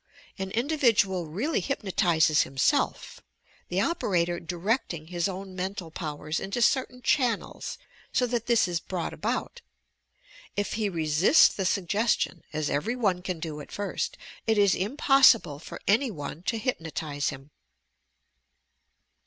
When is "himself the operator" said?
2.41-4.39